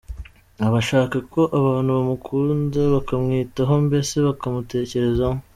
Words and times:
Aba 0.65 0.77
ashaka 0.83 1.15
ko 1.33 1.41
abantu 1.57 1.89
bamukunda, 1.97 2.79
bakamwitaho, 2.93 3.73
mbese 3.85 4.15
bakamutekerezaho. 4.27 5.37